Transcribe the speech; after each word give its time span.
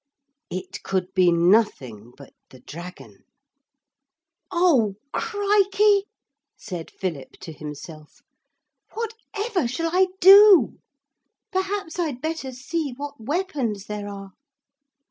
It 0.49 0.81
could 0.81 1.13
be 1.13 1.31
nothing 1.31 2.13
but 2.17 2.33
the 2.49 2.59
dragon. 2.61 3.19
'Oh, 4.49 4.95
Crikey!' 5.13 6.05
said 6.57 6.89
Philip 6.89 7.33
to 7.41 7.51
himself; 7.53 8.23
'whatever 8.95 9.67
shall 9.67 9.91
I 9.93 10.07
do? 10.19 10.79
Perhaps 11.51 11.99
I'd 11.99 12.19
better 12.19 12.51
see 12.51 12.93
what 12.97 13.21
weapons 13.23 13.85
there 13.85 14.09
are.' 14.09 14.31